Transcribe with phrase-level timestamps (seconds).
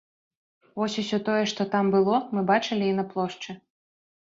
[0.81, 3.51] Вось усё тое, што там было, мы бачылі і на плошчы.